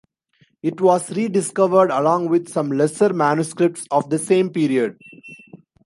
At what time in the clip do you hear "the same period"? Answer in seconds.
4.09-4.97